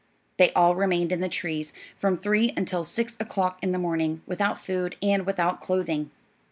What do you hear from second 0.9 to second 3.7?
in the trees from three until six o'clock